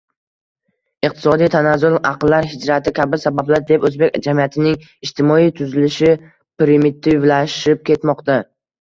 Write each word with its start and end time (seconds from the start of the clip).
Iqtisodiy 1.09 1.51
tanazzul, 1.55 1.97
aqllar 2.13 2.47
hijrati 2.55 2.95
kabi 3.01 3.21
sabablar 3.25 3.63
deb 3.73 3.87
o’zbek 3.91 4.19
jamiyatining 4.31 4.81
ijtimoiy 5.11 5.55
tuzilishi 5.63 6.19
primitivlashib 6.61 7.89
ketmoqda. 7.93 8.45